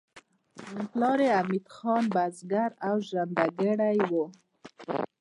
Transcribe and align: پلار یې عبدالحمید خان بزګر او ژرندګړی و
پلار 0.91 1.19
یې 1.25 1.29
عبدالحمید 1.39 1.65
خان 1.75 2.03
بزګر 2.13 2.69
او 2.87 2.95
ژرندګړی 3.07 3.99
و 4.09 4.11